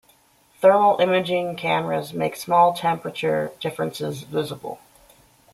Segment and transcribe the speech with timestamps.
[0.61, 4.79] Thermal imaging cameras make small temperature differences visible.